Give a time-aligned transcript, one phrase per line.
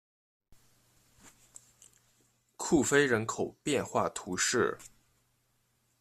[2.57, 4.75] 库菲人口变化图示